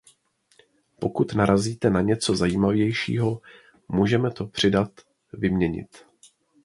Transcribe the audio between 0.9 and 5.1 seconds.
Pokud narazíte na něco zajímavějšího, můžeme to přidat,